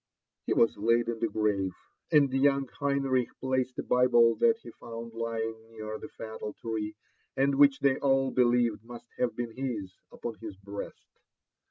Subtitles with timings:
[0.47, 1.73] He was laid in the grave;
[2.11, 6.95] and young Henrich placed a Bible that he found lying near the fatal tree,
[7.37, 11.05] and which they all believed must have been his, upon his breast.